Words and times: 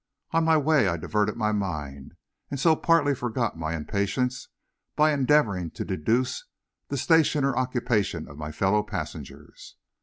On 0.31 0.43
my 0.43 0.57
way 0.57 0.87
I 0.87 0.97
diverted 0.97 1.35
my 1.35 1.51
mind, 1.51 2.15
and 2.49 2.59
so 2.59 2.75
partly 2.75 3.13
forgot 3.13 3.55
my 3.55 3.75
impatience, 3.75 4.47
by 4.95 5.11
endeavoring 5.13 5.69
to 5.77 5.85
"deduce" 5.85 6.45
the 6.87 6.97
station 6.97 7.43
or 7.45 7.55
occupation 7.55 8.27
of 8.27 8.35
my 8.35 8.51
fellow 8.51 8.81
passengers. 8.81 9.75